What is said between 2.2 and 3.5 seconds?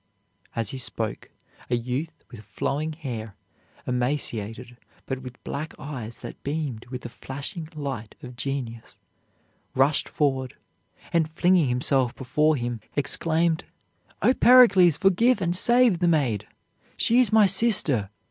with flowing hair,